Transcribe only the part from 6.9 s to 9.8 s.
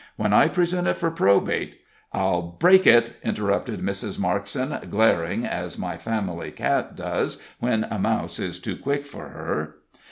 does when a mouse is too quick for her.